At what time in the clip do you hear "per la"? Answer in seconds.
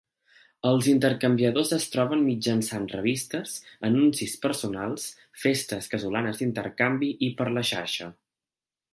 7.43-7.65